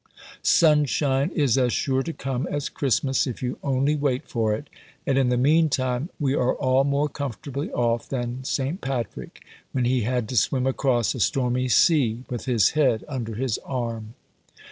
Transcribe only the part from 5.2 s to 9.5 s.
the meantime we are all more comfortably off than St. Patrick,